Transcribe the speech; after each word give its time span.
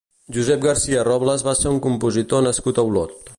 Josep 0.37 0.63
Garcia 0.63 1.03
Robles 1.07 1.45
va 1.49 1.53
ser 1.59 1.69
un 1.75 1.79
compositor 1.87 2.47
nascut 2.49 2.81
a 2.81 2.87
Olot. 2.93 3.15